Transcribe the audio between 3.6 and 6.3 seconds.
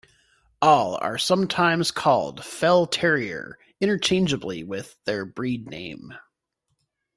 interchangeably with their breed name.